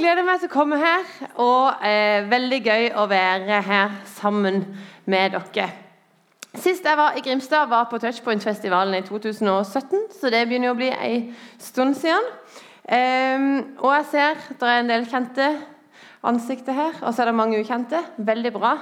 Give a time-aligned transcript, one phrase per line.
[0.00, 1.04] gleder meg til å komme her,
[1.42, 4.62] og eh, veldig gøy å være her sammen
[5.10, 5.68] med dere.
[6.56, 10.88] Sist jeg var i Grimstad, var på Touchpoint-festivalen i 2017, så det begynner å bli
[10.90, 11.28] en
[11.62, 12.26] stund siden.
[12.88, 13.46] Eh,
[13.78, 15.52] og jeg ser det er en del kjente
[16.26, 18.00] ansikter her, og så er det mange ukjente.
[18.16, 18.74] Veldig bra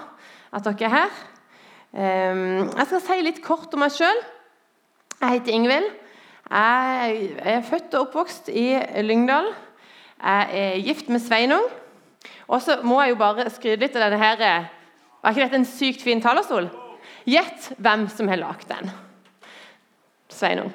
[0.54, 1.22] at dere er her.
[1.92, 4.26] Eh, jeg skal si litt kort om meg sjøl.
[5.18, 5.94] Jeg heter Ingvild.
[6.48, 8.70] Jeg er født og oppvokst i
[9.04, 9.50] Lyngdal.
[10.18, 11.64] Jeg er gift med Sveinung.
[12.48, 14.68] Og så må jeg jo bare skryte litt av denne her
[15.22, 16.70] Var ikke dette en sykt fin talerstol?
[17.28, 18.90] Gjett hvem som har lagd den.
[20.28, 20.72] Sveinung.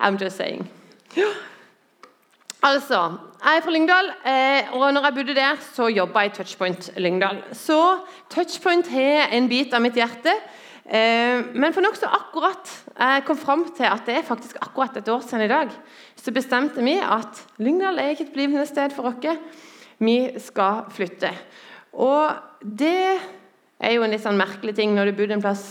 [0.00, 0.68] I'm just saying.
[2.62, 6.34] Altså, Jeg er fra Lyngdal, eh, og når jeg bodde der, så jobba jeg i
[6.34, 7.42] Touchpoint Lyngdal.
[7.52, 7.98] Så
[8.30, 10.32] Touchpoint har en bit av mitt hjerte.
[10.84, 15.08] Eh, men for nokså akkurat jeg kom fram til at det er faktisk akkurat et
[15.08, 15.70] år siden i dag,
[16.20, 19.40] så bestemte vi at Lyngdal er ikke et blivende sted for oss.
[19.98, 21.30] Vi skal flytte.
[21.96, 23.16] Og det
[23.80, 25.64] er jo en litt sånn merkelig ting når du bodde en plass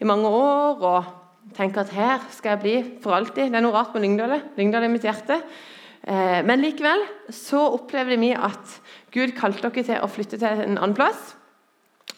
[0.00, 1.10] i mange år og
[1.56, 3.48] tenker at her skal jeg bli for alltid.
[3.48, 4.36] Det er noe rart med Lyngdal.
[4.58, 5.40] Lyngdal er mitt hjerte.
[6.00, 7.02] Eh, men likevel
[7.32, 8.78] så opplevde vi at
[9.14, 11.34] Gud kalte dere til å flytte til en annen plass.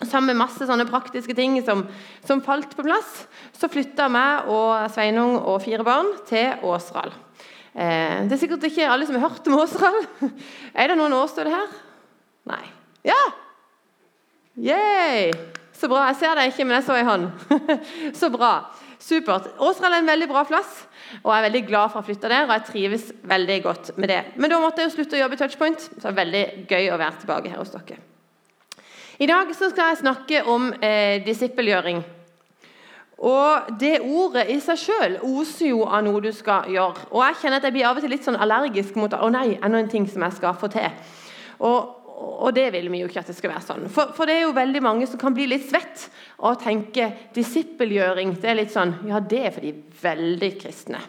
[0.00, 1.84] Sammen med masse sånne praktiske ting som,
[2.26, 7.12] som falt på plass, så flytta meg og Sveinung og fire barn til Åsral.
[7.72, 10.00] Eh, det er sikkert ikke alle som har hørt om Åsral.
[10.80, 11.72] Er det noen årstød her?
[12.50, 12.64] Nei.
[13.06, 13.20] Ja!
[14.58, 15.32] Yeah!
[15.72, 16.04] Så bra.
[16.10, 17.30] Jeg ser deg ikke, men jeg så ei hånd.
[18.20, 18.52] så bra.
[19.02, 19.48] Supert.
[19.58, 20.84] Åsral er en veldig bra plass,
[21.24, 22.44] og jeg er veldig glad for å flytte der.
[22.46, 24.20] og jeg trives veldig godt med det.
[24.36, 26.90] Men da måtte jeg jo slutte å jobbe i Touchpoint, så det er veldig gøy
[26.92, 27.98] å være tilbake her hos dere.
[29.22, 32.00] I dag skal jeg snakke om eh, disippelgjøring.
[33.22, 37.04] Og Det ordet i seg sjøl oser jo av noe du skal gjøre.
[37.12, 39.60] Og Jeg kjenner at jeg blir av og til litt sånn allergisk mot å nei,
[39.62, 40.88] enda en ting som jeg skal få til.
[41.62, 43.86] Og og det vil vi jo ikke at det skal være sånn.
[43.90, 46.04] For, for, det er jo veldig mange som kan bli litt svett
[46.38, 49.72] og tenke disippelgjøring det er litt sånn Ja, det er for de
[50.04, 51.00] veldig kristne.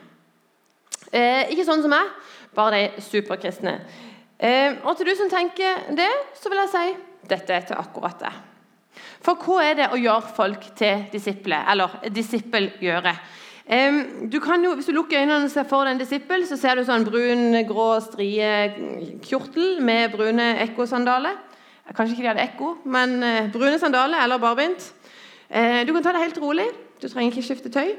[1.14, 2.10] Eh, ikke sånn som meg,
[2.58, 3.76] bare de superkristne.
[4.42, 6.10] Eh, og til du som tenker det,
[6.42, 8.34] så vil jeg si dette til akkurat det.
[9.24, 13.16] For hva er det å gjøre folk til disipler, eller disippelgjøre?
[13.64, 16.76] du kan jo, Hvis du lukker øynene og ser for deg en disippel, så ser
[16.76, 18.50] du sånn brun, grå strie
[19.24, 21.38] kjortel med brune ekkosandaler.
[21.96, 24.90] Kanskje ikke de hadde ekko, men eh, brune sandaler eller barbint.
[25.50, 26.68] Eh, du kan ta det helt rolig.
[27.00, 27.96] Du trenger ikke skifte tøy.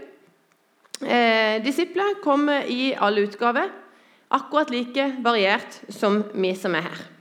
[1.04, 3.68] Eh, disipler kommer i alle utgaver,
[4.30, 7.13] akkurat like variert som vi som er her.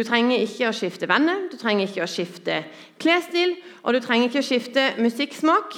[0.00, 2.62] Du trenger ikke å skifte venner, du trenger ikke å skifte
[3.02, 3.50] klesstil,
[3.84, 5.76] og du trenger ikke å skifte musikksmak.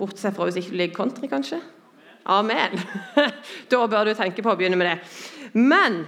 [0.00, 1.60] Bortsett fra hvis ikke du liker country, kanskje.
[2.26, 2.74] Amen.
[3.70, 4.96] da bør du tenke på å begynne med det.
[5.54, 6.00] Men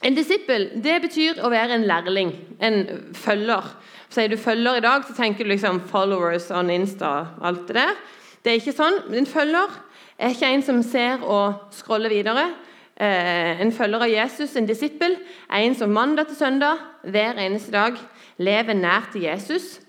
[0.00, 2.32] en disippel det betyr å være en lærling,
[2.64, 2.80] en
[3.12, 3.68] følger.
[4.08, 7.96] Sier du følger i dag, så tenker du liksom 'followers on Insta' alt det der.
[8.40, 9.02] Det er ikke sånn.
[9.12, 9.68] En følger
[10.16, 12.54] er ikke en som ser og scroller videre.
[12.96, 15.18] Eh, en følger av Jesus, en disippel,
[15.52, 17.98] en som mandag til søndag hver eneste dag
[18.40, 19.80] lever nær til Jesus,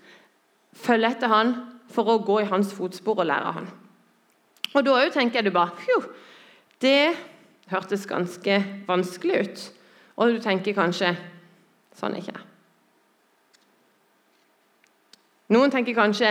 [0.76, 1.54] følger etter han
[1.88, 3.70] for å gå i hans fotspor og lære han.
[4.74, 6.02] Og Da tenker du bare Fjo,
[6.82, 7.16] det
[7.72, 9.72] hørtes ganske vanskelig ut.
[10.16, 11.16] Og du tenker kanskje
[11.96, 12.44] sånn er ikke det.
[15.48, 16.28] Noen tenker kanskje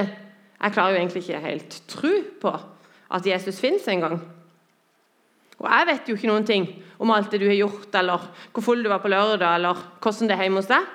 [0.58, 2.54] jeg klarer jo egentlig ikke helt tro på
[3.14, 4.22] at Jesus fins engang.
[5.58, 6.68] Og jeg vet jo ikke noen ting
[7.02, 10.30] om alt det du har gjort, eller hvor full du var på lørdag, eller hvordan
[10.30, 10.94] det er hjemme hos deg.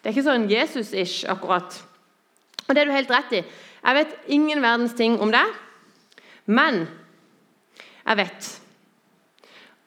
[0.00, 1.76] Det er ikke sånn Jesus-ish, akkurat.
[2.64, 3.42] Og det er du helt rett i.
[3.84, 5.44] Jeg vet ingen verdens ting om det,
[6.48, 6.86] men
[8.04, 8.50] jeg vet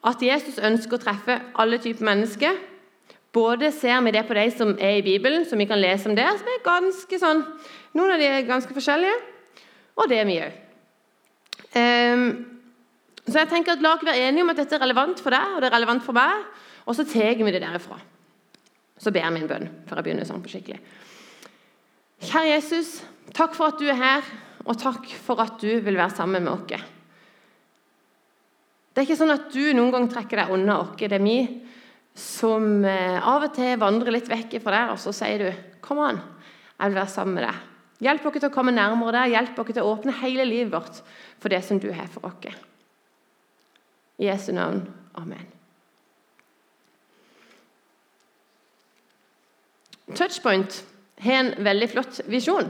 [0.07, 2.57] at Jesus ønsker å treffe alle typer mennesker.
[3.33, 6.15] Både ser vi det på de som er i Bibelen, som vi kan lese om
[6.17, 7.43] der, som er ganske sånn,
[7.97, 9.15] Noen av de er ganske forskjellige,
[9.97, 10.57] og det er vi òg.
[13.27, 15.55] Så jeg tenker at La oss være enige om at dette er relevant for deg
[15.55, 16.45] og det er relevant for meg,
[16.87, 17.99] og så tar vi det derifra.
[18.97, 20.79] Så ber vi en bønn før jeg begynner sånn på skikkelig.
[22.23, 23.01] Kjære Jesus,
[23.35, 24.27] Takk for at du er her,
[24.67, 26.85] og takk for at du vil være sammen med oss.
[28.93, 30.95] Det er ikke sånn at du noen gang trekker deg unna oss.
[30.97, 31.39] Det er vi
[32.17, 35.49] som eh, av og til vandrer litt vekk fra deg, og så sier du
[35.81, 36.21] 'Kom an,
[36.79, 37.61] jeg vil være sammen med deg'.
[38.01, 41.01] Hjelp oss til å komme nærmere deg, hjelp oss til å åpne hele livet vårt
[41.39, 42.57] for det som du har for oss.
[44.17, 44.83] I Jesu navn.
[45.17, 45.45] Amen.
[50.15, 50.83] Touchpoint
[51.21, 52.69] har en veldig flott visjon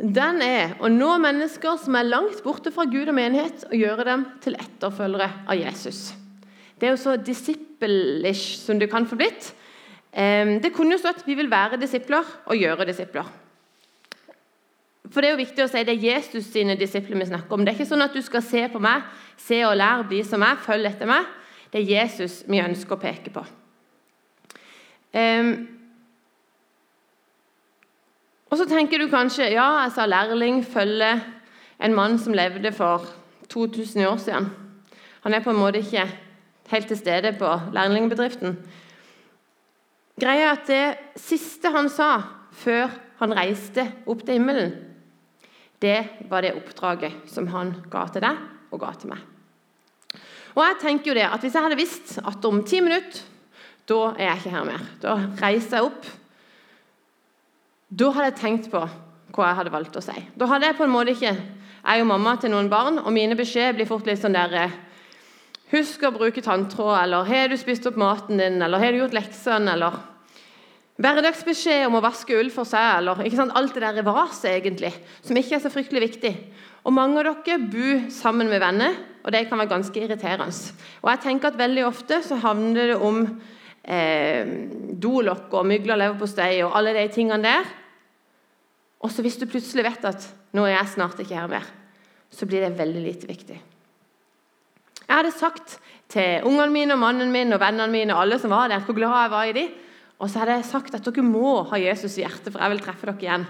[0.00, 4.06] den er å nå mennesker som er langt borte fra Gud og menighet, og gjøre
[4.08, 6.10] dem til etterfølgere av Jesus.
[6.80, 9.52] Det er jo så disippelish som du kan få blitt.
[10.10, 13.28] Det kunne jo stått 'Vi vil være disipler og gjøre disipler'.
[15.10, 17.64] For Det er jo viktig å si det er Jesus sine disipler vi snakker om.
[17.64, 19.02] Det er ikke sånn at du skal se på meg,
[19.36, 21.26] se og lære, bli som meg, følg etter meg.
[21.72, 23.42] Det er Jesus vi ønsker å peke på.
[25.10, 25.50] Um,
[28.50, 31.22] og så tenker du kanskje ja, jeg sa lærling følger
[31.82, 33.06] en mann som levde for
[33.50, 34.50] 2000 år siden.
[35.26, 36.06] Han er på en måte ikke
[36.70, 38.54] helt til stede på lærlingbedriften.
[40.20, 42.12] Greia er at det siste han sa
[42.54, 42.90] før
[43.20, 44.72] han reiste opp til himmelen,
[45.80, 48.40] det var det oppdraget som han ga til deg
[48.70, 49.20] og ga til meg.
[50.54, 53.28] Og jeg tenker jo det at Hvis jeg hadde visst at om ti minutter
[53.90, 56.04] da er jeg ikke her mer, da reiser jeg opp
[57.90, 58.82] Da hadde jeg tenkt på
[59.30, 60.14] hva jeg hadde valgt å si.
[60.34, 63.12] Da hadde Jeg på en måte ikke, jeg er jo mamma til noen barn, og
[63.14, 64.78] mine beskjeder blir fort litt sånn der eh,
[65.70, 69.14] Husk å bruke tanntråd, eller 'Har du spist opp maten din?' eller 'Har du gjort
[69.14, 70.00] leksene?' eller
[71.00, 73.54] Hverdagsbeskjed om å vaske ull for seg, eller ikke sant?
[73.56, 74.90] alt det der raset, egentlig,
[75.24, 76.34] som ikke er så fryktelig viktig.
[76.84, 80.76] Og Mange av dere bor sammen med venner, og det kan være ganske irriterende.
[81.00, 83.24] Og jeg tenker at Veldig ofte så handler det om
[83.84, 84.52] eh,
[85.00, 87.74] dolokk og mygler og leverpostei og alle de tingene der.
[89.00, 91.70] Og så hvis du plutselig vet at 'nå er jeg snart ikke her mer',
[92.30, 93.60] så blir det veldig lite viktig.
[95.08, 98.50] Jeg hadde sagt til ungene mine og mannen min og vennene mine og alle som
[98.50, 99.68] var der, hvor glad jeg var i dem.
[100.20, 102.82] Og så hadde jeg sagt at dere må ha Jesus i hjertet, for jeg vil
[102.84, 103.46] treffe dere igjen.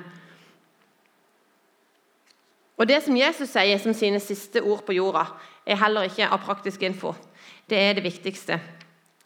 [2.81, 5.27] Og Det som Jesus sier som sine siste ord på jorda,
[5.67, 7.13] er heller ikke av praktisk info.
[7.69, 8.57] Det er det viktigste.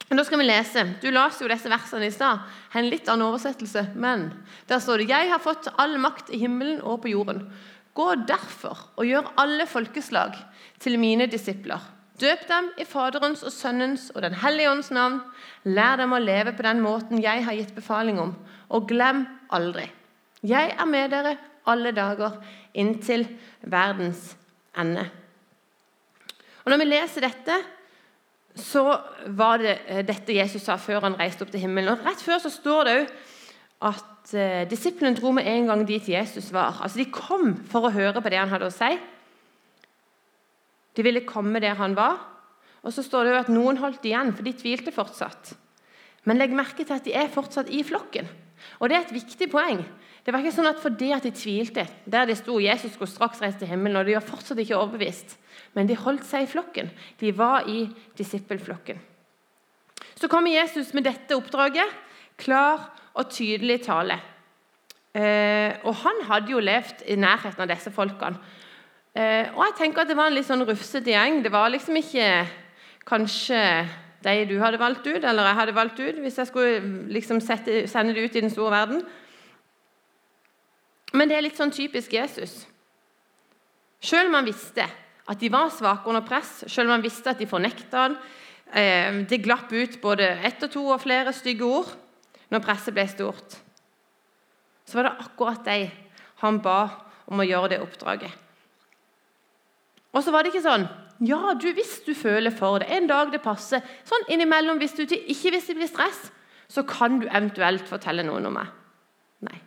[0.08, 0.82] Men da skal vi lese.
[1.00, 2.42] Du leste jo disse versene i stad.
[2.74, 4.26] En litt annen oversettelse, men
[4.68, 7.44] der står det Jeg har fått all makt i himmelen og på jorden.
[7.94, 10.34] Gå derfor og gjør alle folkeslag
[10.82, 11.80] til mine disipler
[12.20, 15.18] Døp dem i Faderens og Sønnens og Den hellige ånds navn.
[15.66, 18.34] Lær dem å leve på den måten jeg har gitt befaling om,
[18.70, 19.88] og glem aldri.
[20.44, 22.38] Jeg er med dere alle dager
[22.76, 23.26] inntil
[23.62, 24.34] verdens
[24.78, 25.08] ende.
[26.64, 27.56] Og Når vi leser dette,
[28.54, 28.84] så
[29.34, 31.96] var det eh, dette Jesus sa før han reiste opp til himmelen.
[31.96, 33.16] Og Rett før så står det òg
[33.90, 36.78] at eh, disiplene dro med en gang dit Jesus var.
[36.80, 38.94] Altså De kom for å høre på det han hadde å si.
[40.94, 42.20] De ville komme der han var.
[42.84, 45.54] Og så står det jo at noen holdt igjen, for de tvilte fortsatt.
[46.28, 48.28] Men legg merke til at de er fortsatt i flokken.
[48.80, 49.82] Og Det er et viktig poeng.
[50.24, 53.42] Det var ikke sånn at fordi at de tvilte, der de sto Jesus skulle straks
[53.44, 55.36] reise til himmelen, og de var fortsatt ikke overbevist,
[55.76, 56.88] men de holdt seg i flokken.
[57.20, 57.84] De var i
[58.16, 59.02] disippelflokken.
[60.16, 61.92] Så kommer Jesus med dette oppdraget,
[62.40, 64.16] klar og tydelig tale.
[65.14, 68.40] Eh, og Han hadde jo levd i nærheten av disse folkene.
[69.14, 71.42] Eh, og jeg tenker at Det var en litt sånn rufsete gjeng.
[71.44, 72.28] Det var liksom ikke
[73.06, 73.60] kanskje
[74.24, 76.80] de du hadde valgt ut, eller jeg hadde valgt ut, hvis jeg skulle
[77.12, 79.02] liksom sette, sende det ut i den store verden.
[81.14, 82.64] Men det er litt sånn typisk Jesus.
[84.02, 84.86] Selv om han visste
[85.28, 88.16] at de var svake under press, selv om han visste at de fornekta han,
[88.72, 91.92] eh, det glapp ut både ett og to og flere stygge ord
[92.50, 93.60] når presset ble stort,
[94.84, 95.78] så var det akkurat de
[96.42, 96.80] han ba
[97.30, 98.43] om å gjøre det oppdraget.
[100.14, 100.86] Og så var det ikke sånn
[101.26, 105.04] Ja, du, hvis du føler for det, en dag det passer Sånn innimellom, hvis du
[105.04, 106.30] ikke hvis det blir stress,
[106.70, 108.70] så kan du eventuelt fortelle noen om meg.
[109.44, 109.58] Nei.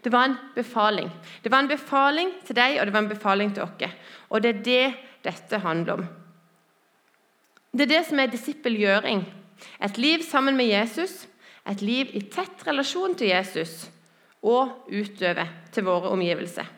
[0.00, 1.10] Det var en befaling.
[1.42, 3.98] Det var en befaling til deg, og det var en befaling til oss.
[4.30, 4.84] Og det er det
[5.26, 6.06] dette handler om.
[7.74, 9.26] Det er det som er disippelgjøring.
[9.82, 11.26] Et liv sammen med Jesus,
[11.68, 13.88] et liv i tett relasjon til Jesus
[14.46, 16.77] og utøve til våre omgivelser.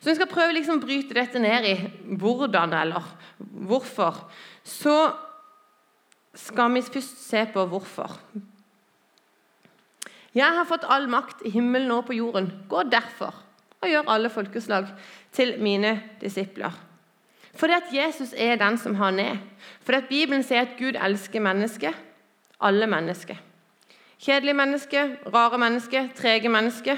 [0.00, 1.74] Så vi skal prøve liksom å bryte dette ned i
[2.20, 3.04] hvordan eller
[3.38, 4.22] hvorfor.
[4.64, 4.96] Så
[6.34, 8.16] skal vi først se på hvorfor.
[10.34, 12.52] Jeg har fått all makt i himmelen og på jorden.
[12.70, 13.34] Gå derfor
[13.80, 14.88] og gjør alle folkeslag
[15.32, 16.74] til mine disipler.
[17.54, 19.38] Fordi at Jesus er den som har ned.
[19.82, 21.96] Fordi at Bibelen sier at Gud elsker mennesker.
[22.60, 23.40] Alle mennesker.
[24.20, 26.96] Kjedelige mennesker, rare mennesker, trege mennesker.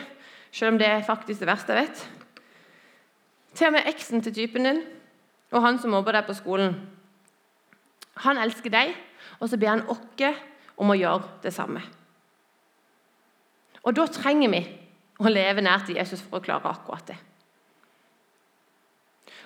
[0.53, 2.09] Selv om det er faktisk det verste jeg vet.
[3.55, 4.83] Til og med eksen til typen din
[5.53, 6.77] og han som mobber deg på skolen.
[8.25, 8.95] Han elsker deg,
[9.41, 10.39] og så ber han oss
[10.81, 11.83] om å gjøre det samme.
[13.83, 14.63] Og Da trenger vi
[15.21, 17.19] å leve nær til Jesus for å klare akkurat det.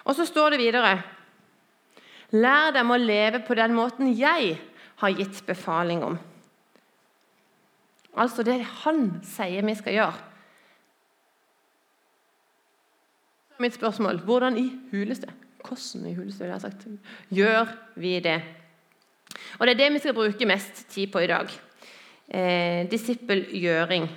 [0.04, 1.02] Og Så står det videre
[2.32, 4.58] Lær dem å leve på den måten jeg
[4.98, 6.18] har gitt befaling om.
[8.16, 10.35] Altså det han sier vi skal gjøre.
[13.62, 15.32] Mitt spørsmål hvordan i huleste
[15.66, 16.86] hvordan i huleste, jeg sagt,
[17.34, 18.40] gjør vi det?
[19.58, 21.50] Og Det er det vi skal bruke mest tid på i dag.
[22.28, 24.08] Eh, disippelgjøring.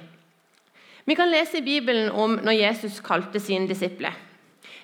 [1.06, 4.14] Vi kan lese i Bibelen om når Jesus kalte sine disipler.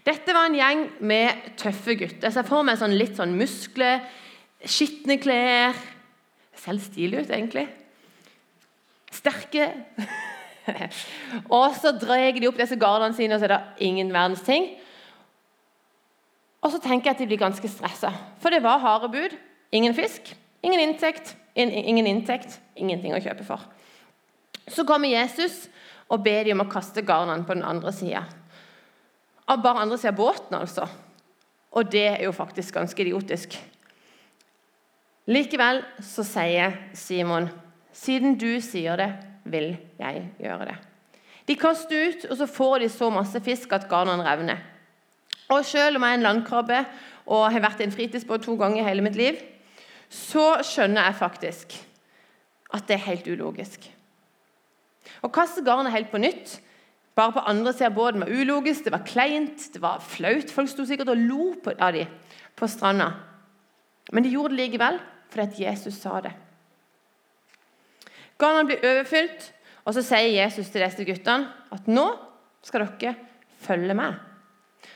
[0.05, 2.27] Dette var en gjeng med tøffe gutter.
[2.27, 4.05] Jeg ser for meg sånn litt sånn muskler,
[4.65, 5.75] skitne klær
[6.55, 7.65] Selv stilig ut, egentlig.
[9.11, 9.67] Sterke.
[11.57, 14.71] og så drar de opp disse gardene sine, og så er det ingen verdens ting.
[16.65, 19.35] Og så tenker jeg at de blir ganske stressa, for det var harde bud.
[19.75, 20.31] Ingen fisk,
[20.65, 23.61] ingen inntekt, ingen inntekt, ingenting å kjøpe for.
[24.65, 25.67] Så kommer Jesus
[26.09, 28.23] og ber dem om å kaste garnene på den andre sida.
[29.45, 30.87] Bare andre sida av båten, altså.
[31.75, 33.57] Og det er jo faktisk ganske idiotisk.
[35.29, 37.49] Likevel så sier Simon,
[37.93, 39.09] siden du sier det,
[39.45, 40.75] vil jeg gjøre det.
[41.45, 44.61] De kaster ut, og så får de så masse fisk at garnene revner.
[45.53, 46.79] Og selv om jeg er en landkrabbe
[47.25, 49.37] og har vært i en fritidsbåt to ganger i hele mitt liv,
[50.09, 51.75] så skjønner jeg faktisk
[52.73, 53.85] at det er helt ulogisk.
[55.21, 56.57] Å kaste garnet helt på nytt
[57.15, 60.51] bare på andre siden av båten var ulogisk, det var kleint, det var flaut.
[60.51, 62.09] Folk sto sikkert og lo av dem
[62.59, 63.13] på stranda.
[64.11, 64.99] Men de gjorde det likevel
[65.31, 66.33] fordi at Jesus sa det.
[68.41, 69.51] Garnene blir overfylt,
[69.85, 72.05] og så sier Jesus til disse guttene at nå
[72.65, 73.15] skal dere
[73.65, 74.17] følge med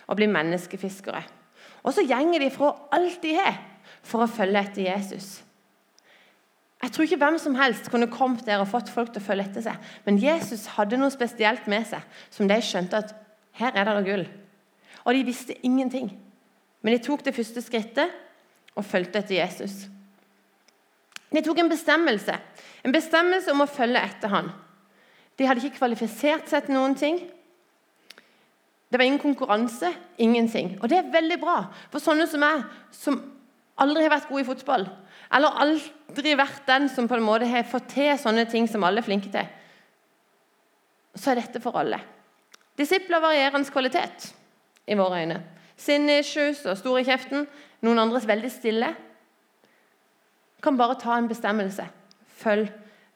[0.09, 1.21] og bli menneskefiskere.
[1.85, 3.59] Og så gjenger de fra alt de har,
[4.03, 5.39] for å følge etter Jesus.
[6.79, 9.49] Jeg tror ikke hvem som helst kunne kommet der og fått folk til å følge
[9.49, 9.89] etter seg.
[10.05, 13.11] Men Jesus hadde noe spesielt med seg som de skjønte at
[13.59, 14.25] her er det noe gull.
[15.03, 16.13] Og de visste ingenting.
[16.81, 18.13] Men de tok det første skrittet
[18.77, 19.89] og fulgte etter Jesus.
[21.29, 22.35] De tok en bestemmelse,
[22.83, 24.49] en bestemmelse om å følge etter han.
[25.37, 27.19] De hadde ikke kvalifisert seg til noen ting.
[28.89, 30.73] Det var ingen konkurranse, ingenting.
[30.81, 31.59] Og det er veldig bra
[31.91, 33.19] for sånne som meg, som
[33.79, 34.87] aldri har vært gode i fotball,
[35.29, 39.03] eller aldri vært den som på en måte har fått til sånne ting som alle
[39.03, 39.45] er flinke til,
[41.15, 42.01] så er dette for alle.
[42.79, 44.31] Disipler varierende kvalitet
[44.89, 45.39] i våre øyne.
[45.79, 47.45] Sinne Sinnisjus og store i kjeften.
[47.85, 48.89] Noen andres veldig stille.
[50.61, 51.85] Kan bare ta en bestemmelse.
[52.39, 52.69] Følg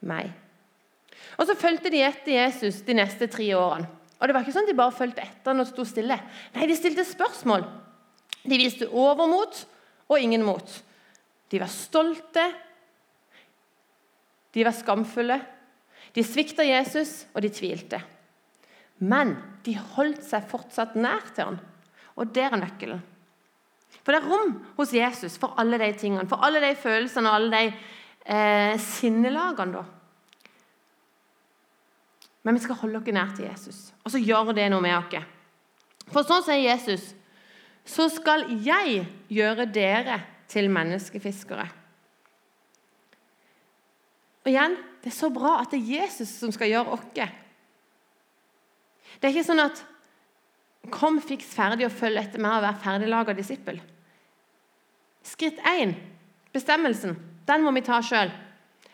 [0.07, 0.31] meg.
[1.37, 3.87] Og Så fulgte de etter Jesus de neste tre årene.
[4.19, 6.17] Og det var ikke sånn De bare fulgte etter han og sto stille.
[6.55, 7.65] Nei, De stilte spørsmål.
[8.43, 9.65] De viste overmot
[10.09, 10.67] og ingen mot.
[11.49, 12.43] De var stolte.
[14.53, 15.39] De var skamfulle.
[16.13, 17.99] De svikta Jesus, og de tvilte.
[19.01, 19.33] Men
[19.65, 21.59] de holdt seg fortsatt nær til han.
[22.19, 23.01] Og der er nøkkelen.
[24.03, 27.37] For det er rom hos Jesus for alle de tingene, for alle de følelsene og
[27.39, 27.75] alle de
[28.27, 29.79] eh, sinnelagene.
[29.79, 29.83] da.
[32.43, 35.29] Men vi skal holde oss nær til Jesus, og så gjør det noe med oss.
[36.11, 37.13] For sånn sier Jesus,
[37.87, 40.19] så skal jeg gjøre dere
[40.51, 41.69] til menneskefiskere.
[44.43, 47.07] Og igjen, Det er så bra at det er Jesus som skal gjøre oss.
[49.19, 49.81] Det er ikke sånn at
[50.91, 53.77] Kom fiks ferdig og følg etter meg og vær ferdiglaga disippel.
[55.23, 55.95] Skritt én,
[56.53, 57.15] bestemmelsen,
[57.47, 58.31] den må vi ta sjøl.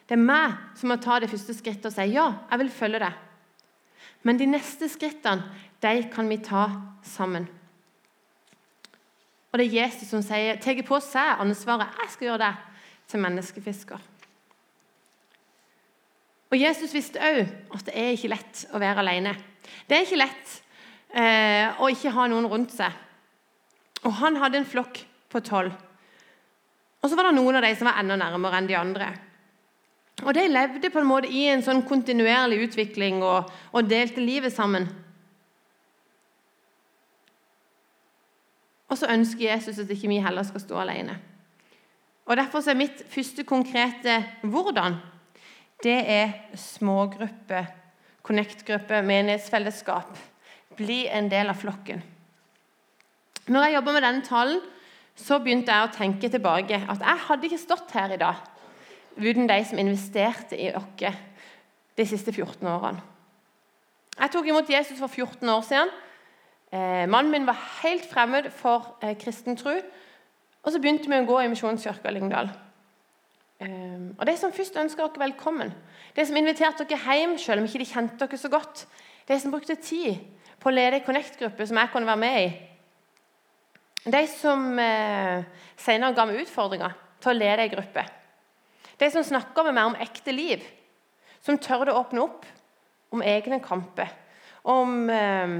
[0.09, 3.01] Det er meg som må ta det første skrittet og si ja, jeg vil følge
[3.03, 3.11] det.
[4.25, 5.45] Men de neste skrittene
[5.83, 6.67] de kan vi ta
[7.05, 7.47] sammen.
[9.49, 11.93] Og det er Jesus som sier, tar på seg ansvaret.
[12.03, 12.53] Jeg skal gjøre det
[13.09, 14.07] til menneskefisker.
[16.49, 17.43] Og Jesus visste òg
[17.77, 19.35] at det er ikke lett å være alene.
[19.85, 20.55] Det er ikke lett
[21.13, 22.93] eh, å ikke ha noen rundt seg.
[24.05, 25.73] Og han hadde en flokk på tolv.
[26.99, 29.09] Og så var det noen av de som var enda nærmere enn de andre.
[30.25, 34.51] Og De levde på en måte i en sånn kontinuerlig utvikling og, og delte livet
[34.51, 34.89] sammen.
[38.89, 41.15] Og så ønsker Jesus at ikke vi heller skal stå alene.
[42.27, 44.99] Og Derfor er mitt første konkrete 'hvordan'
[45.83, 47.67] det er smågruppe,
[48.23, 50.17] connect-gruppe, menighetsfellesskap.
[50.75, 52.03] Bli en del av flokken.
[53.47, 54.59] Når jeg jobber med denne talen,
[55.19, 58.39] så begynte jeg å tenke tilbake at jeg hadde ikke stått her i dag
[59.19, 60.85] uten de som investerte i oss
[61.99, 63.01] de siste 14 årene.
[64.19, 65.91] Jeg tok imot Jesus for 14 år siden.
[66.71, 69.73] Eh, mannen min var helt fremmed for eh, kristen tro.
[70.63, 72.51] Og så begynte vi å gå i Misjonskirka Lyngdal.
[73.63, 75.71] Eh, og De som først ønska dere velkommen,
[76.15, 78.85] de som inviterte dere hjem selv om ikke de kjente dere så godt,
[79.27, 80.19] de som brukte tid
[80.59, 82.49] på å lede ei Connect-gruppe som jeg kunne være med i,
[84.05, 85.43] de som eh,
[85.79, 88.05] senere ga meg utfordringer til å lede ei gruppe
[88.99, 90.63] de som snakker med meg om ekte liv,
[91.43, 92.47] som tør å åpne opp
[93.15, 94.11] om egne kamper,
[94.67, 95.53] om, eh,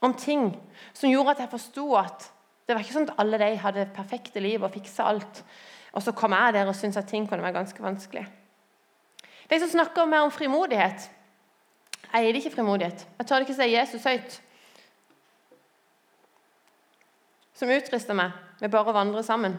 [0.00, 0.48] om ting
[0.94, 2.30] som gjorde at jeg forsto at
[2.66, 5.42] det var ikke sånn at alle de hadde perfekte liv og fiksa alt.
[5.92, 8.24] Og så kom jeg der og syntes at ting kunne være ganske vanskelig.
[9.50, 11.10] De som snakker mer om frimodighet
[12.12, 13.06] Jeg eier ikke frimodighet.
[13.18, 14.34] Jeg tør ikke si Jesus høyt.
[17.62, 19.52] Som utrister meg med bare å vandre sammen.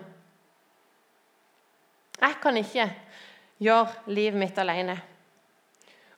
[2.20, 2.90] Jeg kan ikke
[3.64, 4.98] gjøre livet mitt alene.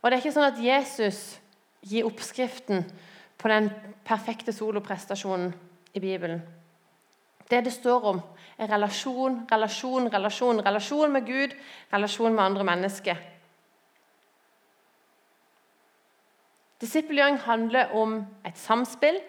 [0.02, 1.20] Og det er ikke sånn at Jesus
[1.86, 2.82] gir oppskriften
[3.38, 3.70] på den
[4.02, 5.54] perfekte soloprestasjonen
[5.94, 6.42] i Bibelen.
[7.46, 8.24] Det det står om,
[8.58, 10.64] er relasjon, relasjon, relasjon.
[10.66, 11.54] Relasjon med Gud,
[11.94, 13.22] relasjon med andre mennesker.
[16.82, 19.22] Disippelgjøring handler om et samspill.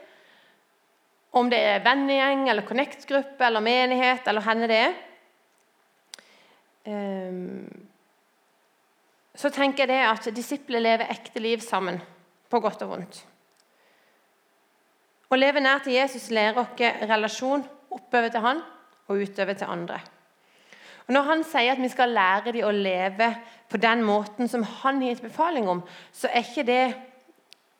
[1.36, 4.96] Om det er vennegjeng, eller connect-gruppe, eller menighet, eller hvor det er.
[6.86, 7.86] Um,
[9.36, 11.98] så tenker jeg det at disipler lever ekte liv sammen,
[12.48, 13.18] på godt og vondt.
[15.26, 18.62] Å leve nær til Jesus lærer oss relasjon oppover til han
[19.10, 19.98] og utover til andre.
[21.06, 23.28] Og Når han sier at vi skal lære dem å leve
[23.70, 25.82] på den måten som han har gitt befaling om,
[26.14, 26.84] så er ikke det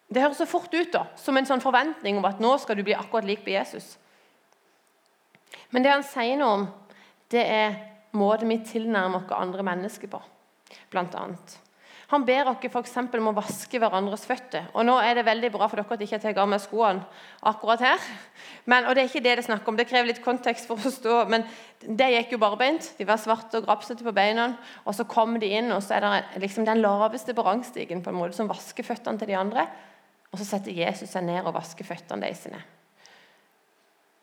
[0.07, 2.85] Det høres så fort ut da, som en sånn forventning om at nå skal du
[2.87, 3.97] bli akkurat lik på Jesus.
[5.75, 6.67] Men det han sier noe om,
[7.33, 7.79] det er
[8.17, 10.21] måten vi tilnærmer oss andre mennesker på,
[10.93, 11.57] blant annet.
[12.13, 12.93] Han ber oss f.eks.
[13.19, 14.69] om å vaske hverandres føtter.
[14.79, 17.03] Og nå er det veldig bra for dere at jeg ikke tar av meg skoene
[17.51, 18.05] akkurat her.
[18.71, 20.79] Men, og Det er ikke det det er snakk om, det krever litt kontekst for
[20.79, 21.17] å forstå.
[21.33, 21.43] Men
[21.83, 22.93] det gikk jo barbeint.
[23.01, 24.53] De var svarte og grapsete på beina.
[24.87, 28.21] Og så kom de inn, og så er det liksom den laveste på på en
[28.21, 29.67] måte som vasker føttene til de andre.
[30.37, 32.43] Og så setter Jesus seg ned og vasker føttene deres.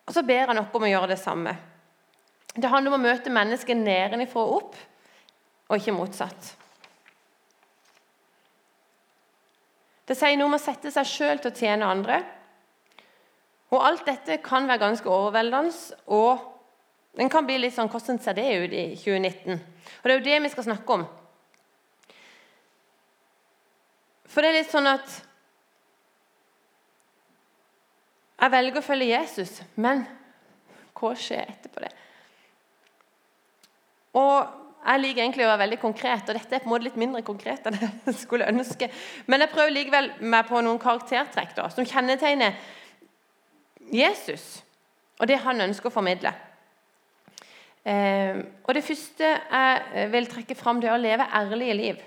[0.05, 1.55] Og så ber han oss om å gjøre det samme.
[2.53, 4.77] Det handler om å møte mennesket nedenfra og opp,
[5.71, 6.51] og ikke motsatt.
[10.05, 12.21] Det sier noe om å sette seg sjøl til å tjene andre.
[13.73, 16.45] Og Alt dette kan være ganske overveldende, og
[17.17, 19.57] den kan bli litt sånn Hvordan ser det ut i 2019?
[19.57, 21.09] Og Det er jo det vi skal snakke om.
[24.29, 25.23] For det er litt sånn at
[28.43, 30.01] Jeg velger å følge Jesus, men
[30.99, 31.91] hva skjer etterpå det?
[34.19, 36.99] Og jeg liker egentlig å være veldig konkret, og dette er på en måte litt
[36.99, 38.89] mindre konkret enn jeg skulle ønske.
[39.31, 42.57] Men jeg prøver likevel meg på noen karaktertrekk da, som kjennetegner
[43.93, 44.57] Jesus
[45.21, 46.33] og det han ønsker å formidle.
[47.87, 52.03] Eh, og Det første jeg vil trekke fram, det er å leve ærlige liv.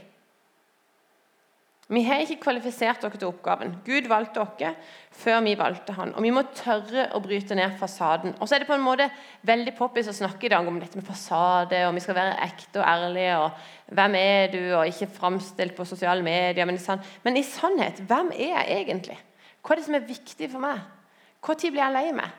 [1.86, 3.76] Vi har ikke kvalifisert dere til oppgaven.
[3.86, 4.72] Gud valgte dere
[5.14, 6.10] før vi valgte han.
[6.18, 8.34] Og vi må tørre å bryte ned fasaden.
[8.40, 9.06] Og så er det på en måte
[9.46, 12.82] veldig poppis å snakke i dag om dette med fasade, og vi skal være ekte
[12.82, 16.66] og ærlige, og hvem er du, og ikke framstilt på sosiale medier.
[16.66, 19.20] Men i, sann men i sannhet, hvem er jeg egentlig?
[19.62, 20.82] Hva er det som er viktig for meg?
[21.46, 22.34] Når blir jeg lei meg?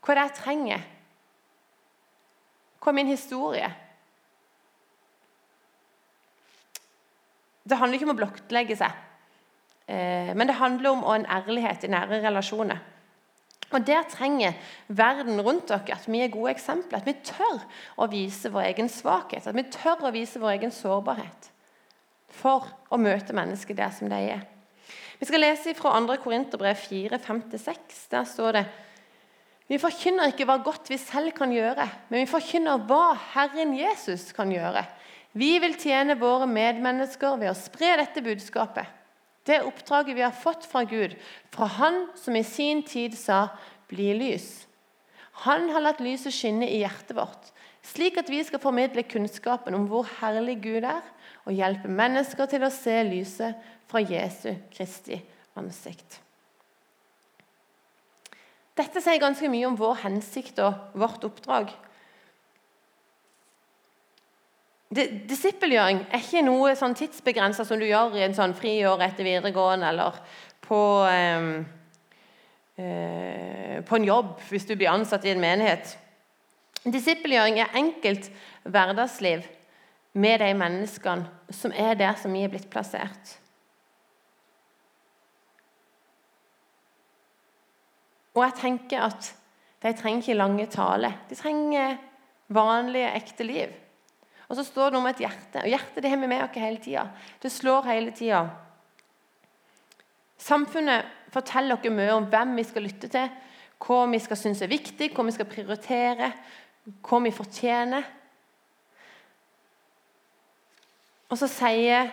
[0.00, 0.90] Hva er det jeg trenger?
[2.80, 3.68] Hva er min historie?
[7.62, 8.96] Det handler ikke om å blottlegge seg,
[9.86, 12.80] eh, men det handler om en ærlighet i nære relasjoner.
[13.72, 14.52] Og Der trenger
[14.88, 17.00] verden rundt dere at vi er gode eksempler.
[17.00, 17.62] At vi tør
[17.96, 21.48] å vise vår egen svakhet, at vi tør å vise vår egen sårbarhet.
[22.32, 24.44] For å møte mennesket der som de er.
[25.18, 26.16] Vi skal lese fra 2.
[26.20, 28.08] Korinterbrev 4,5-6.
[28.12, 28.64] Der står det
[29.68, 34.32] Vi forkynner ikke hva godt vi selv kan gjøre, men vi forkynner hva Herren Jesus
[34.36, 34.82] kan gjøre
[35.32, 38.86] vi vil tjene våre medmennesker ved å spre dette budskapet.
[39.48, 41.16] Det oppdraget vi har fått fra Gud,
[41.50, 43.48] fra Han som i sin tid sa
[43.88, 44.66] 'bli lys'.
[45.32, 47.50] Han har latt lyset skinne i hjertet vårt,
[47.82, 51.02] slik at vi skal formidle kunnskapen om hvor herlig Gud er,
[51.44, 53.54] og hjelpe mennesker til å se lyset
[53.88, 55.18] fra Jesu Kristi
[55.56, 56.20] ansikt.
[58.78, 61.72] Dette sier ganske mye om vår hensikt og vårt oppdrag.
[64.92, 69.88] Disippelgjøring er ikke noe sånn tidsbegrensa som du gjør i en sånn friår etter videregående
[69.88, 70.18] eller
[70.60, 71.64] på, eh,
[73.88, 75.96] på en jobb hvis du blir ansatt i en menighet.
[76.84, 78.28] Disippelgjøring er enkelt
[78.68, 79.46] hverdagsliv
[80.12, 83.38] med de menneskene som er der som vi er blitt plassert.
[88.32, 89.34] Og jeg tenker at
[89.82, 91.16] de trenger ikke lange taler.
[91.28, 91.96] De trenger
[92.52, 93.81] vanlige, ekte liv.
[94.52, 95.62] Og så står det noe om et hjerte.
[95.62, 97.06] Og hjertet det har vi med oss hele tida.
[97.40, 98.42] Det slår hele tida.
[100.36, 103.30] Samfunnet forteller oss mye om hvem vi skal lytte til,
[103.80, 106.28] hva vi skal synes er viktig, hva vi skal prioritere,
[107.00, 108.10] hva vi fortjener.
[111.32, 112.12] Og så sier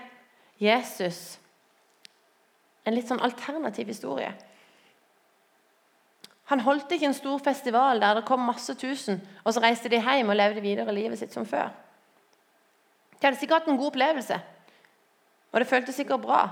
[0.63, 1.35] Jesus
[2.87, 4.31] en litt sånn alternativ historie.
[6.55, 9.99] Han holdt ikke en stor festival der det kom masse tusen, og så reiste de
[9.99, 11.75] hjem og levde videre livet sitt som før.
[13.19, 14.39] De hadde sikkert hatt en god opplevelse,
[15.51, 16.43] og det føltes sikkert bra.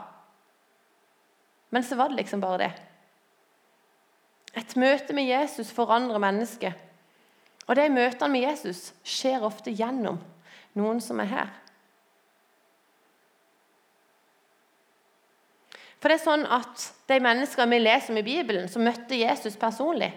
[1.70, 2.72] Men så var det liksom bare det.
[4.58, 6.74] Et møte med Jesus forandrer mennesket.
[7.68, 10.20] Og de møtene med Jesus skjer ofte gjennom
[10.78, 11.50] noen som er her.
[15.98, 19.56] For det er sånn at De menneskene vi leser om i Bibelen, som møtte Jesus
[19.60, 20.10] personlig,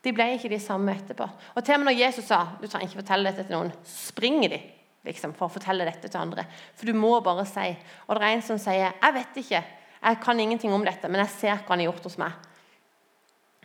[0.00, 1.26] de ble ikke de samme etterpå.
[1.26, 4.12] Og til og med når Jesus sa du trenger ikke fortelle dette til noen, så
[4.12, 4.60] springer de
[5.06, 6.44] liksom, for å fortelle dette til andre.
[6.76, 7.70] For du må bare si.
[8.06, 9.62] Og det er en som sier jeg vet ikke,
[10.00, 12.46] jeg kan ingenting om dette, men jeg ser hva han har gjort hos meg.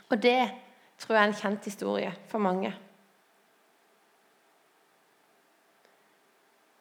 [0.10, 0.40] Og det
[1.02, 2.72] tror jeg er en kjent historie for mange.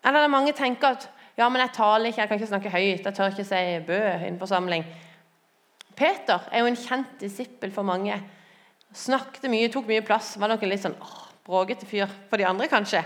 [0.05, 2.71] Eller det er mange tenker at ja, men jeg taler ikke, jeg kan ikke snakke
[2.71, 4.85] høyt, jeg tør ikke si bø i en forsamling.
[5.99, 8.19] Peter er jo en kjent disippel for mange.
[8.95, 10.35] Snakket mye, tok mye plass.
[10.39, 13.03] Var nok en litt sånn åh, bråkete fyr for de andre, kanskje.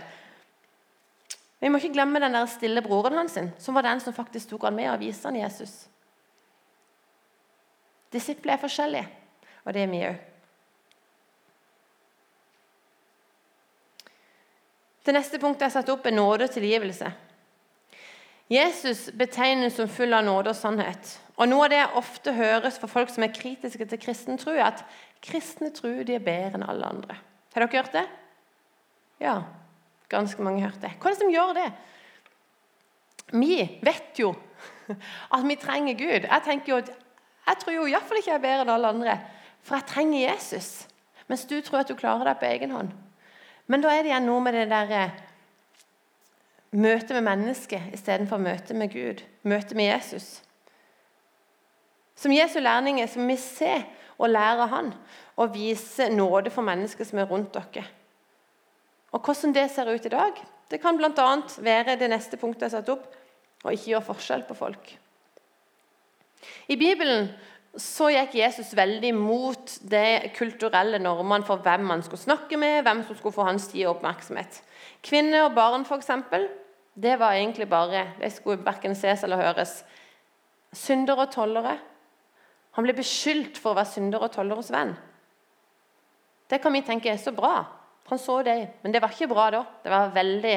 [1.59, 4.69] Vi må ikke glemme den der stille broren hans, som var den som faktisk tok
[4.69, 5.89] han med og viste han Jesus.
[8.13, 9.09] Disipler er forskjellige,
[9.65, 10.21] og det er vi òg.
[15.09, 17.11] Det neste punktet jeg satt opp, er nåde og tilgivelse.
[18.53, 21.15] Jesus betegnes som full av nåde og sannhet.
[21.37, 24.53] Og Noe av det jeg ofte høres for folk som er kritiske til kristen tro,
[24.57, 24.83] er at
[25.25, 27.19] kristne tror de er bedre enn alle andre.
[27.55, 28.05] Har dere hørt det?
[29.21, 29.43] Ja,
[30.09, 30.95] ganske mange har hørt det.
[30.97, 31.69] Hva er det som gjør det?
[33.37, 34.33] Vi vet jo
[35.35, 36.29] at vi trenger Gud.
[36.29, 36.93] Jeg tenker jo at
[37.49, 39.15] jeg tror jo iallfall ikke jeg er bedre enn alle andre,
[39.65, 40.89] for jeg trenger Jesus.
[41.29, 42.93] Mens du tror at du klarer deg på egen hånd.
[43.69, 45.25] Men da er det igjen noe med det der møtet
[46.79, 50.43] møte med mennesket istedenfor møte med Gud, møte med Jesus.
[52.17, 53.73] Som Jesu lærlinger så må vi se
[54.19, 54.93] og lære han
[55.37, 57.87] og vise nåde for mennesker som er rundt dere.
[59.13, 60.41] Og Hvordan det ser ut i dag,
[60.71, 61.29] det kan bl.a.
[61.65, 63.07] være det neste punktet jeg har satt opp,
[63.65, 64.91] å ikke gjøre forskjell på folk.
[66.69, 67.31] I Bibelen
[67.79, 73.05] så gikk Jesus veldig mot de kulturelle normene for hvem man skulle snakke med, hvem
[73.07, 74.61] som skulle få hans tid og oppmerksomhet.
[75.05, 76.11] Kvinner og barn, f.eks.,
[76.99, 79.85] det var egentlig bare De skulle verken ses eller høres.
[80.75, 81.77] Syndere og tollere.
[82.75, 84.97] Han ble beskyldt for å være synder og tolleres venn.
[86.51, 87.63] Det kan vi tenke er så bra.
[88.09, 89.63] Han så dem, men det var ikke bra da.
[89.85, 90.57] Det var veldig,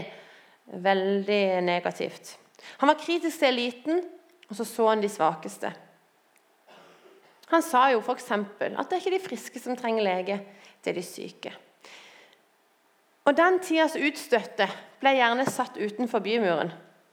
[0.84, 2.38] veldig negativt.
[2.80, 4.04] Han var kritisk til eliten,
[4.50, 5.72] og så så han de svakeste.
[7.52, 8.32] Han sa jo f.eks.
[8.32, 10.40] at det er ikke de friske som trenger lege,
[10.82, 11.52] det er de syke.
[13.28, 14.66] Og Den tidas utstøtte
[15.02, 16.72] ble gjerne satt utenfor bymuren.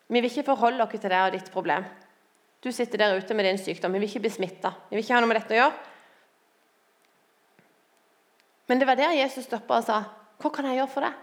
[0.09, 1.85] Vi vil ikke forholde oss til deg og ditt problem.
[2.65, 3.93] Du sitter der ute med din sykdom.
[3.93, 4.73] Vi vil ikke bli smitta.
[4.89, 5.75] Vi vil ikke ha noe med dette å gjøre.
[8.69, 9.99] Men det var der Jesus stoppa og sa,
[10.39, 11.15] 'Hva kan jeg gjøre for det?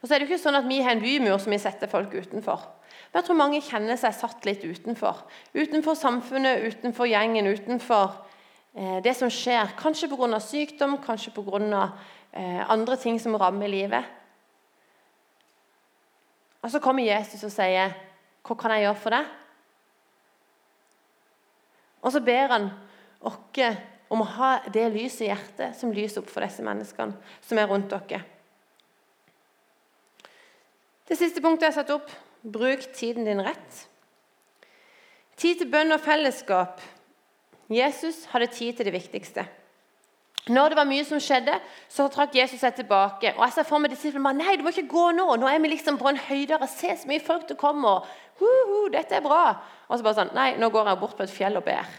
[0.00, 1.88] Og så er det jo ikke sånn at Vi har en bymur som vi setter
[1.88, 2.60] folk utenfor.
[3.12, 5.24] Men jeg tror mange kjenner seg satt litt utenfor.
[5.54, 8.14] Utenfor samfunnet, utenfor gjengen, utenfor
[8.74, 9.74] eh, det som skjer.
[9.76, 10.40] Kanskje pga.
[10.40, 11.92] sykdom, kanskje pga
[12.32, 14.04] eh, andre ting som rammer livet.
[16.62, 17.92] Og Så kommer Jesus og sier,
[18.44, 19.26] 'Hva kan jeg gjøre for deg?'
[22.02, 22.70] Og så ber han
[23.20, 23.36] oss
[24.10, 27.14] om å ha det lyset i hjertet som lyser opp for disse menneskene
[27.46, 28.24] som er rundt dere.
[31.10, 32.10] Det siste punktet jeg har satt opp
[32.42, 33.86] bruk tiden din rett.
[35.40, 36.82] Tid til bønn og fellesskap.
[37.70, 39.46] Jesus hadde tid til det viktigste.
[40.50, 41.54] Når det var mye som skjedde,
[41.92, 43.34] så trakk Jesus seg tilbake.
[43.36, 45.26] Og jeg sa for meg disiplene nei, du må ikke gå nå.
[45.38, 46.68] Nå er vi liksom på en høydere.
[46.70, 48.06] Se så mye folk det kommer.
[48.40, 49.44] Uh, uh, dette er bra.
[49.88, 51.90] Og så bare sånn Nei, nå går jeg bort på et fjell og ber.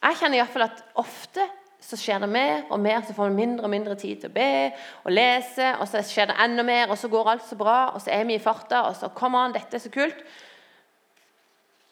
[0.00, 1.44] Jeg kjenner iallfall at ofte
[1.80, 4.36] så skjer det mer og mer, så får vi mindre og mindre tid til å
[4.36, 4.70] be
[5.04, 5.72] og lese.
[5.80, 8.26] Og så skjer det enda mer, og så går alt så bra, og så er
[8.28, 10.24] vi i farta, og så kommer han, dette er så kult.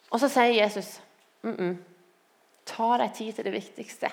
[0.09, 0.99] Og så sier Jesus
[1.41, 1.77] mm -mm,
[2.65, 4.09] ta deg tid til det viktigste.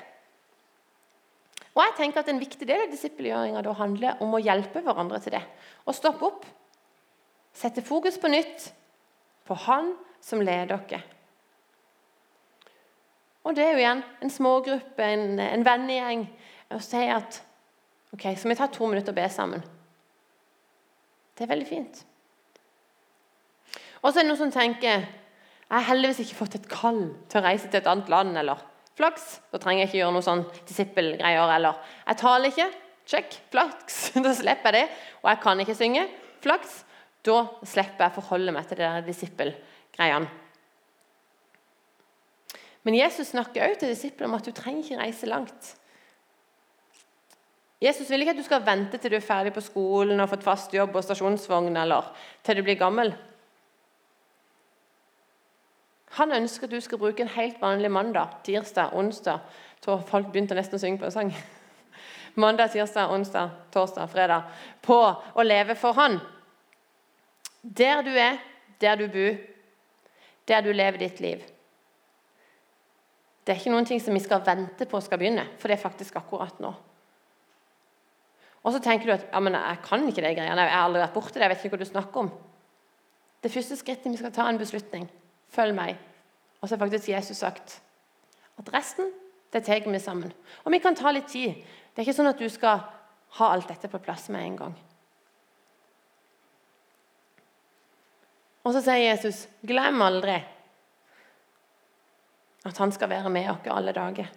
[1.75, 5.33] Og jeg tenker at En viktig del av disippelgjøringa handler om å hjelpe hverandre til
[5.33, 5.43] det.
[5.87, 6.47] Å stoppe opp,
[7.53, 8.73] sette fokus på nytt
[9.45, 11.16] på Han som leder dere.
[13.47, 16.27] Og det er jo igjen en smågruppe, en, en vennegjeng,
[16.75, 17.39] å si at
[18.15, 19.63] ok, så vi tar to minutter å be sammen.
[21.37, 22.01] Det er veldig fint.
[24.03, 25.07] Og så er det noen som tenker
[25.67, 28.37] jeg har heldigvis ikke fått et kall til å reise til et annet land.
[28.39, 28.61] eller
[28.97, 29.41] Flaks.
[29.51, 31.51] Da trenger jeg ikke gjøre noe sånn disippelgreier.
[31.57, 32.69] Eller jeg taler ikke.
[33.07, 33.39] Check.
[33.51, 33.97] Flaks.
[34.25, 35.01] Da slipper jeg det.
[35.25, 36.05] Og jeg kan ikke synge.
[36.45, 36.79] Flaks.
[37.27, 40.31] Da slipper jeg forholde meg til de disippelgreiene.
[42.87, 45.73] Men Jesus snakker også til disiplene om at du trenger ikke reise langt.
[47.83, 50.47] Jesus vil ikke at du skal vente til du er ferdig på skolen og fått
[50.47, 52.13] fast jobb og stasjonsvogn, eller
[52.47, 53.11] til du blir gammel.
[56.17, 59.43] Han ønsker at du skal bruke en helt vanlig mandag, tirsdag, onsdag
[59.85, 61.35] tror Folk begynte nesten å synge på en sang.
[62.43, 64.47] Mandag, tirsdag, onsdag, torsdag, fredag.
[64.83, 65.01] På
[65.35, 66.21] å leve for Han.
[67.61, 68.39] Der du er,
[68.81, 69.37] der du bor,
[70.47, 71.45] der du lever ditt liv.
[73.47, 75.85] Det er ikke noen ting som vi skal vente på skal begynne, for det er
[75.85, 76.73] faktisk akkurat nå.
[78.67, 81.05] Og så tenker du at ja, men jeg kan ikke de greiene, jeg har aldri
[81.05, 82.31] vært borti det, jeg vet ikke hva du snakker om.
[83.45, 85.07] Det første skrittet vi skal ta en beslutning.
[85.55, 86.01] Følg meg.
[86.59, 87.77] Og så har faktisk Jesus sagt
[88.59, 89.13] at resten
[89.55, 90.33] det tar vi sammen.
[90.65, 91.55] Og vi kan ta litt tid.
[91.95, 92.83] Det er ikke sånn at du skal
[93.39, 94.75] ha alt dette på plass med en gang.
[98.67, 100.41] Og så sier Jesus, glem aldri
[102.67, 104.31] at han skal være med oss alle dager.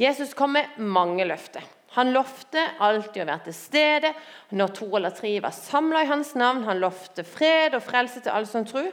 [0.00, 1.64] Jesus kom med mange løfter.
[1.92, 4.12] Han lovte alltid å være til stede
[4.56, 6.64] når to eller tre var samla i hans navn.
[6.64, 8.88] Han lovte fred og frelse til alle som tror.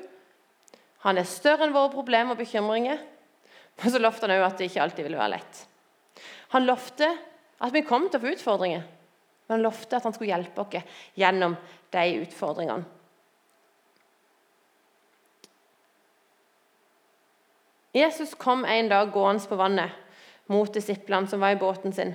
[1.08, 3.00] Han er større enn våre problemer og bekymringer.
[3.80, 5.64] Men så lovte han òg at det ikke alltid ville være lett.
[6.52, 7.08] Han lovte
[7.64, 8.84] at vi kom til å få utfordringer,
[9.48, 11.56] men han lovte at han skulle hjelpe oss gjennom
[11.94, 12.99] de utfordringene.
[17.94, 19.92] Jesus kom en dag gående på vannet
[20.50, 22.14] mot disiplene som var i båten sin.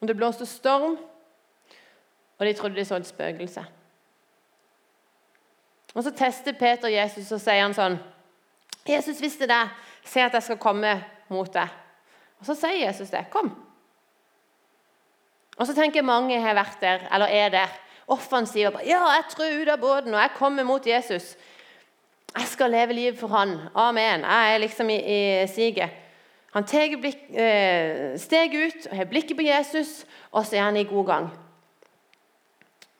[0.00, 0.96] Og Det blåste storm,
[2.38, 3.64] og de trodde de så et spøkelse.
[5.94, 7.98] Og Så tester Peter Jesus og sier han sånn
[8.86, 9.50] 'Jesus hvis det.
[9.50, 9.68] er
[10.04, 11.68] Se at jeg skal komme mot deg.'
[12.40, 13.26] Og Så sier Jesus det.
[13.30, 13.64] 'Kom.'
[15.58, 17.68] Og så tenker mange har vært der, eller er der,
[18.08, 18.80] offensive.
[18.86, 21.36] 'Ja, jeg tror ut av båten, og jeg kommer mot Jesus.'
[22.36, 23.58] 'Jeg skal leve livet for Han.
[23.74, 24.98] Amen.' Jeg er liksom i,
[25.42, 25.90] i siget.
[26.52, 30.84] Han tar eh, steg ut og har blikket på Jesus, og så er han i
[30.84, 31.28] god gang.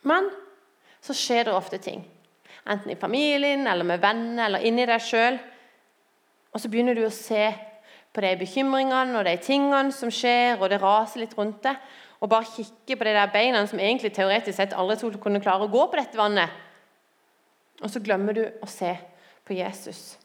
[0.03, 0.29] Men
[1.01, 2.05] så skjer det ofte ting.
[2.69, 5.39] Enten i familien, eller med venner, eller inni deg sjøl.
[6.53, 7.49] Og så begynner du å se
[8.13, 11.81] på de bekymringene og de tingene som skjer, og det raser litt rundt deg.
[12.21, 15.69] Og bare kikke på de der beina som egentlig teoretisk sett aldri skulle kunne klare
[15.69, 16.51] å gå på dette vannet.
[17.79, 18.91] Og så glemmer du å se
[19.49, 20.19] på Jesus,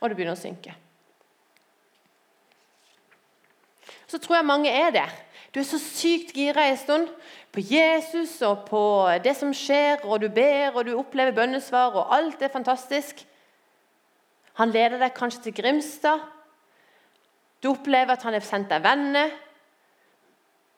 [0.00, 0.74] og det begynner å synke.
[4.14, 5.12] så tror jeg mange er der.
[5.54, 7.08] Du er så sykt gira en stund
[7.54, 8.82] på Jesus og på
[9.24, 13.24] det som skjer, og du ber og du opplever bønnesvar, og alt er fantastisk.
[14.58, 16.22] Han leder deg kanskje til Grimstad.
[17.62, 19.34] Du opplever at han har sendt deg venner.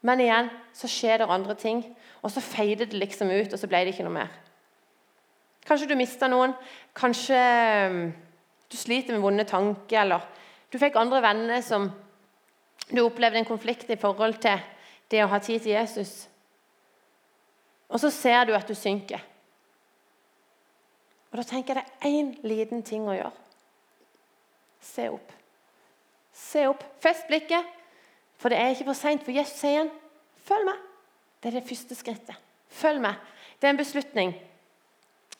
[0.06, 1.82] Men igjen så skjer det andre ting,
[2.22, 4.32] og så feider det liksom ut, og så ble det ikke noe mer.
[5.66, 6.54] Kanskje du mista noen.
[6.96, 7.38] Kanskje
[7.90, 8.00] um,
[8.70, 10.26] du sliter med vonde tanker, eller
[10.70, 11.88] du fikk andre venner som
[12.86, 14.62] du opplevde en konflikt i forhold til
[15.10, 16.26] det å ha tid til Jesus.
[17.90, 19.22] Og så ser du at du synker.
[21.30, 23.34] Og Da tenker jeg det er én liten ting å gjøre.
[24.82, 25.32] Se opp.
[26.32, 26.82] Se opp.
[27.02, 27.66] Fest blikket,
[28.38, 29.24] for det er ikke for seint.
[29.24, 29.90] For Jesus sier igjen,
[30.46, 30.82] 'Følg meg'.
[31.42, 32.36] Det er det første skrittet.
[32.70, 33.14] Følg meg.
[33.60, 34.34] Det er en beslutning.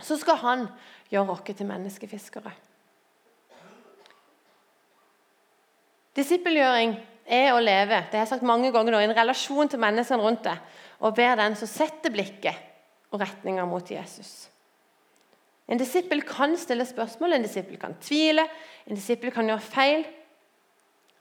[0.02, 0.64] Så skal han
[1.10, 2.52] gjøre oss til menneskefiskere.
[6.16, 9.82] Disippelgjøring er å leve det har jeg sagt mange ganger nå, i en relasjon til
[9.82, 10.60] menneskene rundt deg.
[11.04, 14.46] Og ber den som setter blikket og retninga mot Jesus.
[15.66, 18.46] En disippel kan stille spørsmål, en disippel kan tvile,
[18.86, 20.06] en disippel kan gjøre feil.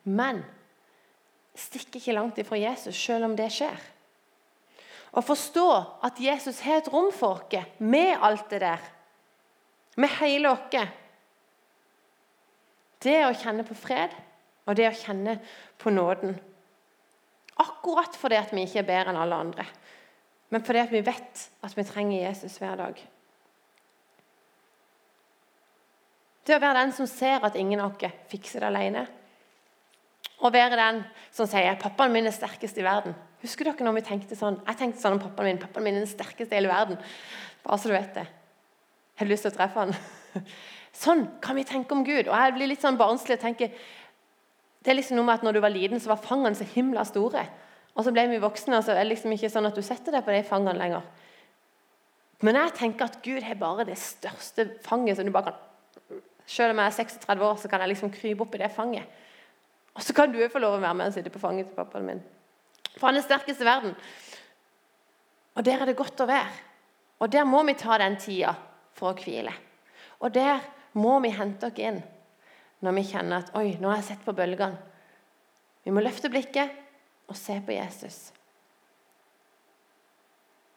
[0.05, 0.43] Men
[1.57, 3.79] stikk ikke langt ifra Jesus, selv om det skjer.
[5.15, 5.67] Å forstå
[6.03, 8.81] at Jesus har et rom for oss med alt det der,
[9.95, 10.91] med hele oss.
[12.99, 14.11] Det å kjenne på fred
[14.65, 15.37] og det å kjenne
[15.79, 16.35] på nåden.
[17.63, 19.65] Akkurat fordi at vi ikke er bedre enn alle andre,
[20.51, 22.97] men fordi at vi vet at vi trenger Jesus hver dag.
[26.45, 29.05] Det å være den som ser at ingen av oss fikser det alene.
[30.43, 30.99] Å være den
[31.31, 33.15] som sier 'pappaen min er sterkest i verden'.
[33.45, 34.57] Husker dere når vi tenkte sånn?
[34.65, 35.61] Jeg tenkte sånn om pappaen min.
[35.61, 36.97] Pappaen min er den sterkeste i hele verden.
[37.65, 38.25] Bare så du vet det.
[38.25, 39.93] Har hadde lyst til å treffe han?
[40.95, 42.29] Sånn kan vi tenke om Gud.
[42.29, 43.71] Og jeg blir litt sånn barnslig og tenker
[44.85, 47.03] det er liksom noe med at når du var liten, så var fangene så himla
[47.09, 47.41] store.
[47.95, 50.13] Og så ble vi voksne, og så er det liksom ikke sånn at du setter
[50.13, 51.07] deg på de fangene lenger.
[52.45, 55.61] Men jeg tenker at Gud har bare det største fanget som du bare kan
[56.45, 59.07] Selv om jeg er 36 år, så kan jeg liksom krype opp i det fanget.
[59.97, 62.05] Og så kan du få lov å være med og sitte på fanget til pappaen
[62.05, 62.19] min.
[62.95, 63.95] For han er sterkest i verden.
[65.55, 66.51] Og der er det godt å være.
[67.23, 68.53] Og der må vi ta den tida
[68.95, 69.53] for å hvile.
[70.23, 70.63] Og der
[70.99, 72.01] må vi hente oss inn
[72.83, 74.77] når vi kjenner at Oi, nå har jeg sett på bølgene.
[75.85, 76.73] Vi må løfte blikket
[77.29, 78.17] og se på Jesus.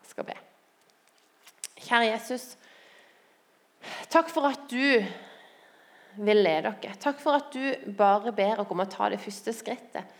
[0.02, 0.36] Jeg skal be.
[1.78, 2.44] Kjære Jesus,
[4.12, 5.04] takk for at du
[6.18, 6.96] vil lede dere.
[7.00, 10.18] Takk for at du bare ber oss om å ta det første skrittet.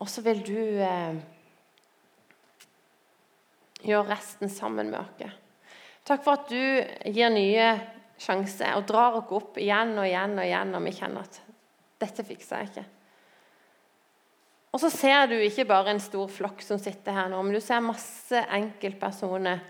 [0.00, 1.18] Og så vil du eh,
[3.84, 5.40] gjøre resten sammen med oss.
[6.08, 7.66] Takk for at du gir nye
[8.20, 11.42] sjanser og drar oss opp igjen og igjen og igjen når vi kjenner at
[12.00, 12.86] dette fikser jeg ikke.
[14.70, 17.60] Og så ser du ikke bare en stor flokk som sitter her nå, men du
[17.62, 19.64] ser masse enkeltpersoner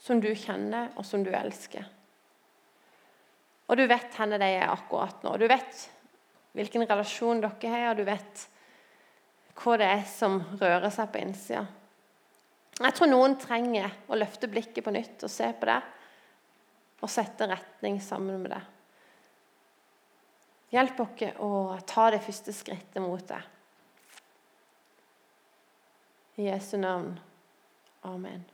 [0.00, 1.84] som du kjenner, og som du elsker.
[3.68, 5.34] Og du vet hvor de er akkurat nå.
[5.36, 5.82] Du vet
[6.56, 8.46] hvilken relasjon dere har, og du vet
[9.60, 11.64] hva det er som rører seg på innsida.
[12.80, 15.80] Jeg tror noen trenger å løfte blikket på nytt og se på det
[17.00, 18.60] og sette retning sammen med det.
[20.70, 21.50] Hjelp oss å
[21.88, 23.40] ta det første skrittet mot det.
[26.40, 27.18] I Jesu navn.
[28.06, 28.44] Amen.